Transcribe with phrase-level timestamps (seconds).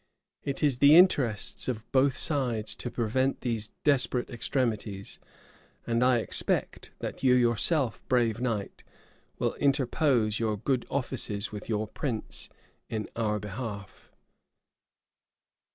[0.43, 5.19] It is the interest of both sides to prevent these desperate extremities;
[5.85, 8.83] and I expect that you yourself, brave knight,
[9.37, 12.49] will interpose your good offices with your prince
[12.89, 14.09] in our behalf."